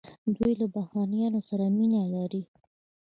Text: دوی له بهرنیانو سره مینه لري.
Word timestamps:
دوی 0.35 0.53
له 0.61 0.67
بهرنیانو 0.75 1.39
سره 1.49 1.65
مینه 1.77 2.01
لري. 2.13 2.43